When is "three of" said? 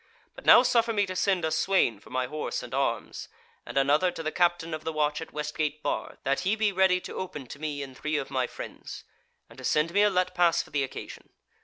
7.95-8.31